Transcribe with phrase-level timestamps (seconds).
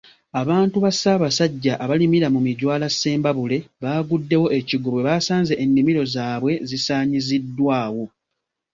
[0.41, 8.03] Abantu ba Ssaabasajja abalimira mu Mijwala Ssembabule, baaguddewo ekigwo bwe baasanze ennimiro zaabwe zisaanyiziddwawo.